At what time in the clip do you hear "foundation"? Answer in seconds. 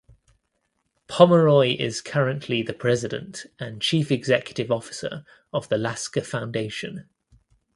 6.23-7.07